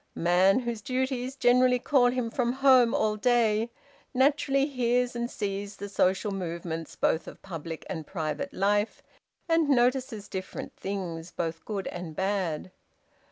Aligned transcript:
Man, 0.15 0.61
whose 0.61 0.81
duties 0.81 1.35
generally 1.35 1.77
call 1.77 2.07
him 2.07 2.31
from 2.31 2.53
home 2.53 2.95
all 2.95 3.11
the 3.17 3.21
day, 3.21 3.69
naturally 4.15 4.65
hears 4.65 5.15
and 5.15 5.29
sees 5.29 5.75
the 5.75 5.87
social 5.87 6.31
movements 6.31 6.95
both 6.95 7.27
of 7.27 7.43
public 7.43 7.85
and 7.87 8.07
private 8.07 8.51
life, 8.51 9.03
and 9.47 9.69
notices 9.69 10.27
different 10.27 10.75
things, 10.75 11.29
both 11.29 11.63
good 11.65 11.85
and 11.85 12.15
bad. 12.15 12.71